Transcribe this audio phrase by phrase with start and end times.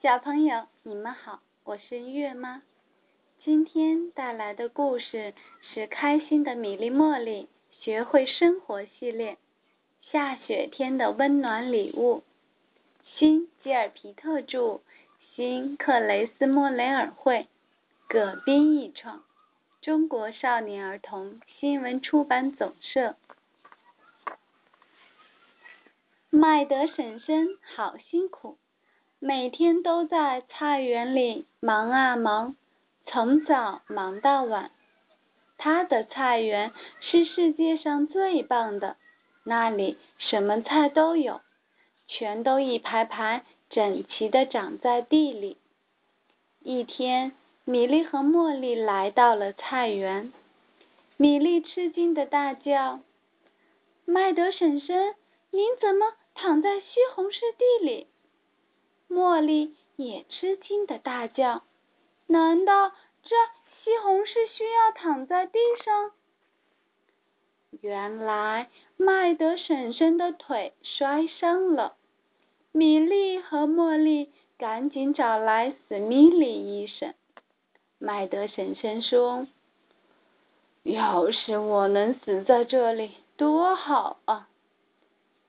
[0.00, 2.62] 小朋友，你们好，我是月妈。
[3.42, 7.48] 今天带来的故事是《开心的米粒茉莉
[7.80, 9.32] 学会生活》系列，
[10.12, 12.18] 《下雪天的温暖礼物》。
[13.16, 14.82] 新吉尔皮特著，
[15.34, 17.48] 新克雷斯莫雷尔绘，
[18.08, 19.24] 葛斌译创，
[19.82, 23.16] 中国少年儿童新闻出版总社。
[26.30, 28.57] 麦德婶婶好辛苦，
[29.20, 32.54] 每天都在菜园里忙啊忙，
[33.06, 34.70] 从早忙到晚。
[35.56, 38.96] 他的菜园是世界上最棒的，
[39.42, 41.40] 那里什么菜都有，
[42.06, 45.56] 全都一排排整齐地长在地里。
[46.60, 47.32] 一天，
[47.64, 50.32] 米莉和茉莉来到了菜园，
[51.16, 53.00] 米莉吃惊地大叫
[54.06, 55.16] ：“麦德婶婶，
[55.50, 58.06] 您怎么？”躺在西红柿地里，
[59.08, 61.62] 茉莉也吃惊的大叫
[62.28, 63.36] ：“难道这
[63.82, 66.12] 西红柿需要躺在地上？”
[67.80, 71.96] 原来麦德婶婶的腿摔伤了，
[72.72, 77.14] 米莉和茉莉赶紧找来史密利医生。
[77.98, 79.46] 麦德婶婶说
[80.82, 84.48] ：“要是我能死在这里，多好啊！”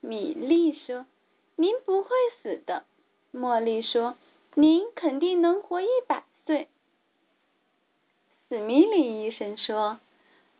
[0.00, 1.06] 米莉说
[1.56, 2.10] ：“您不会
[2.42, 2.84] 死的。”
[3.32, 4.16] 茉莉说
[4.54, 6.68] ：“您肯定能活一百岁。”
[8.48, 10.00] 史密利医生说：“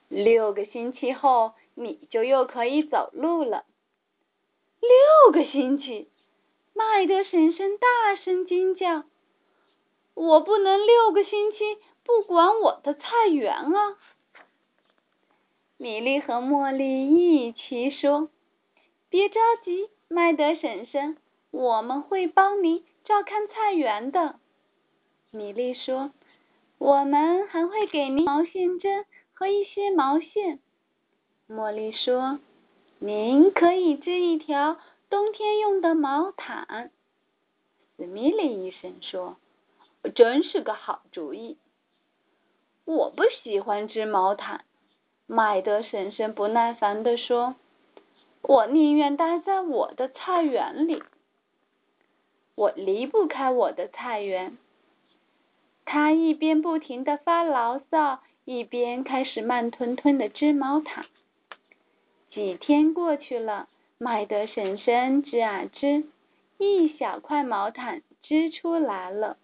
[0.09, 3.65] 六个星期后，你就又可以走路了。”
[4.81, 6.09] 六个星期！
[6.75, 9.05] 麦德婶婶大声惊叫
[10.15, 11.59] ：“我不能六个星期
[12.05, 13.97] 不管我的菜园啊！”
[15.79, 18.29] 米莉和茉莉一起说。
[19.11, 21.17] 别着急，麦德婶婶，
[21.51, 24.39] 我们会帮您照看菜园的。
[25.31, 26.13] 米莉说
[26.79, 29.05] ：“我们还会给您毛线针
[29.35, 30.61] 和一些毛线。”
[31.49, 32.39] 茉莉说
[33.01, 36.91] ：“您可以织一条冬天用的毛毯。”
[37.97, 39.37] 斯密利医生说
[40.15, 41.57] ：“真是个好主意。”
[42.85, 44.65] 我不喜欢织毛毯，
[45.27, 47.57] 麦德婶婶不耐烦地说。
[48.41, 51.03] 我宁愿待在我的菜园里，
[52.59, 54.59] 我离不开我的菜园。
[55.85, 61.07] 他一边不停的发牢骚，一边开始慢吞吞的织毛毯。
[62.33, 66.09] 几天过去了，麦德婶婶织啊织，
[66.59, 69.37] 一小块毛毯织出来了。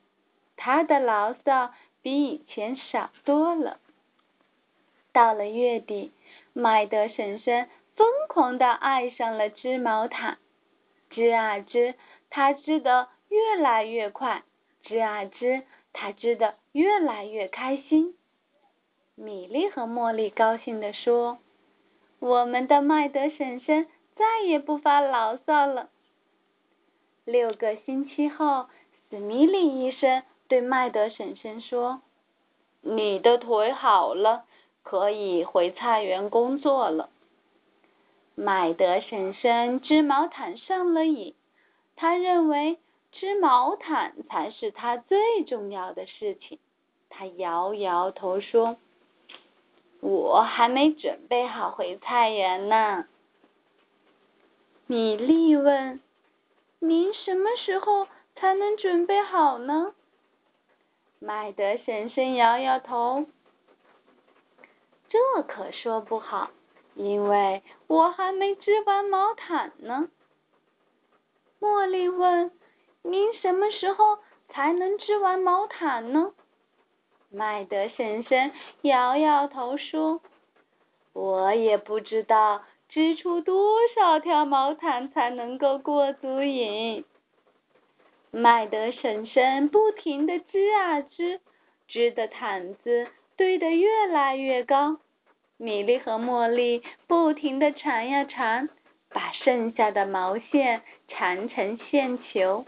[0.56, 3.78] 他的牢骚比以前少多了。
[5.12, 6.10] 到了月底，
[6.52, 7.68] 麦德婶婶。
[7.96, 10.38] 疯狂的爱上了织毛毯，
[11.10, 11.94] 织啊织，
[12.36, 14.42] 它织得越来越快；
[14.82, 15.62] 织啊织，
[15.92, 18.16] 它织得越来越开心。
[19.14, 21.38] 米莉和茉莉高兴地说
[22.18, 23.86] ：“我们的麦德婶婶
[24.16, 25.90] 再也不发牢骚了。”
[27.24, 28.66] 六个星期后，
[29.10, 32.02] 史密利医生对麦德婶婶说
[32.82, 34.44] ：“你的腿好了，
[34.82, 37.10] 可以回菜园工作了。”
[38.34, 41.32] 麦德婶婶织毛毯上了瘾，
[41.96, 42.78] 他认为
[43.12, 46.58] 织毛毯才是他最重要的事情。
[47.08, 48.76] 他摇摇头说
[50.00, 53.06] ：“我还没准备好回菜园呢。”
[54.86, 56.00] 米莉问
[56.80, 59.94] ：“您什么时候才能准备好呢？”
[61.20, 63.26] 麦德婶婶摇摇头
[65.08, 66.50] ：“这可说不好。”
[66.94, 70.08] 因为我还没织完毛毯呢。
[71.60, 72.50] 茉莉问
[73.02, 76.32] ：“您什么时候才能织完毛毯呢？”
[77.30, 80.20] 麦德婶婶摇摇头说
[81.12, 87.04] ：“我也不知道织出多少条毛毯才能够过足瘾。”
[88.30, 91.40] 麦德婶婶不停地织啊织，
[91.86, 94.98] 织的毯子堆得越来越高。
[95.56, 98.68] 米莉和茉莉不停地缠呀缠，
[99.14, 102.66] 把剩下的毛线缠成线球。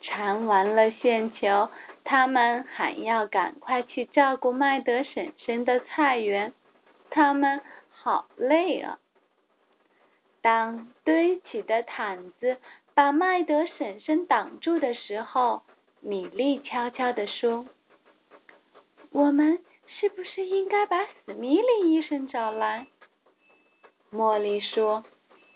[0.00, 1.70] 缠完了线球，
[2.02, 6.52] 他们还要赶快去照顾麦德婶婶的菜园。
[7.10, 7.60] 他们
[7.90, 8.98] 好累啊！
[10.42, 12.58] 当堆起的毯子
[12.94, 15.62] 把麦德婶婶挡住的时候，
[16.00, 17.66] 米莉悄悄地说
[19.12, 19.60] ：“我们。”
[20.00, 22.88] 是不是应该把史密利医生找来？
[24.12, 25.04] 茉莉说：“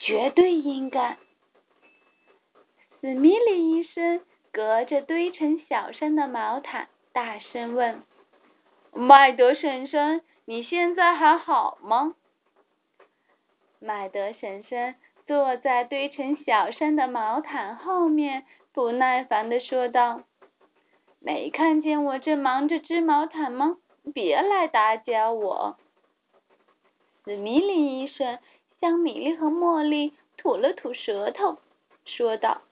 [0.00, 1.16] 绝对应该。”
[3.00, 4.20] 史密利医生
[4.52, 8.02] 隔着堆成小山的毛毯，大声问
[8.92, 12.14] ：“麦德婶婶，你现在还好吗？”
[13.78, 20.24] 麦德婶婶坐在堆成小山的毛毯后面，不耐烦地说道
[21.20, 23.78] ：“没看见我正忙着织毛毯吗？
[24.12, 25.78] 别来打搅我。”
[27.24, 28.38] 史密利医生
[28.80, 31.58] 向米莉和茉莉吐了吐舌头，
[32.04, 32.62] 说道：“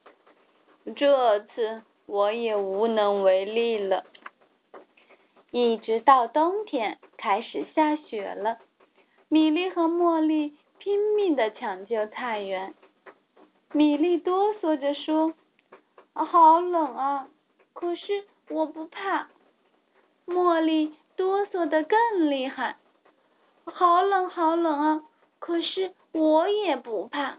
[0.97, 4.05] 这次我也无能为力了。”
[5.51, 8.59] 一直到冬天开始下雪了，
[9.29, 12.75] 米莉和茉莉拼命的抢救菜园。
[13.73, 15.35] 米莉哆嗦着说
[16.15, 17.29] ：“好冷啊，
[17.75, 19.29] 可是我不怕。”
[20.27, 22.77] 茉莉哆嗦的更厉害。
[23.65, 25.03] 好冷，好冷啊！
[25.39, 27.39] 可是我也不怕。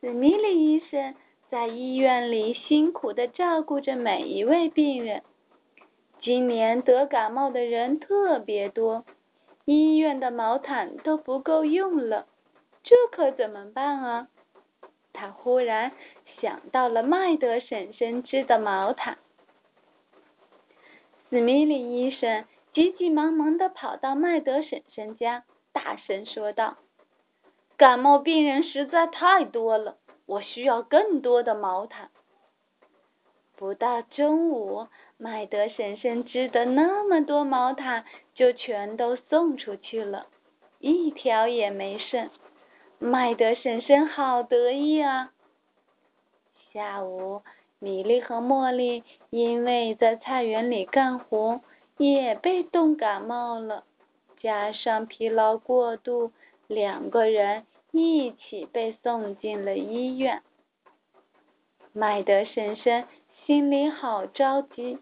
[0.00, 1.14] 史密利医生
[1.50, 5.22] 在医院里辛苦的照顾着每一位病人。
[6.20, 9.04] 今年得感冒的人特别多，
[9.64, 12.26] 医院的毛毯都不够用了，
[12.82, 14.28] 这可怎么办啊？
[15.12, 15.92] 他忽然
[16.40, 19.18] 想到了麦德婶婶织的毛毯。
[21.30, 22.44] 史密利医生。
[22.74, 25.42] 急急忙忙的跑到麦德婶婶家，
[25.72, 26.76] 大声说道
[27.76, 32.10] ：“感冒病人实在太多了，我需要更多的毛毯。”
[33.56, 34.86] 不到中午，
[35.16, 38.04] 麦德婶婶织的那么多毛毯
[38.34, 40.26] 就全都送出去了，
[40.78, 42.30] 一条也没剩。
[42.98, 45.32] 麦德婶婶好得意啊！
[46.72, 47.42] 下午，
[47.78, 51.60] 米莉和茉莉因为在菜园里干活。
[52.00, 53.82] 也被冻感冒了，
[54.40, 56.32] 加上疲劳过度，
[56.66, 60.42] 两个人一起被送进了医院。
[61.92, 63.06] 麦德婶婶
[63.44, 64.98] 心里好着急，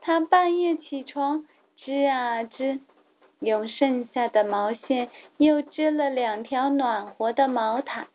[0.00, 1.46] 她半夜起床
[1.76, 2.80] 织啊织，
[3.40, 8.06] 用剩下的毛线又织了两条暖和的毛毯，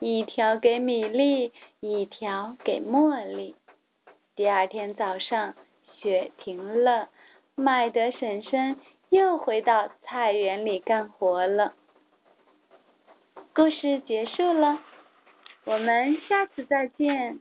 [0.00, 3.54] 一条给米莉，一条给茉莉。
[4.34, 5.54] 第二天早上，
[6.00, 7.08] 雪停了。
[7.54, 8.76] 麦德婶婶
[9.16, 11.72] 又回到菜园里干活了。
[13.54, 14.82] 故事结束了，
[15.64, 17.40] 我们下次再见。